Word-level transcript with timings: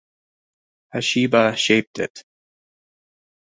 Hashiba 0.95 1.55
shaped 1.55 1.99
it. 1.99 2.23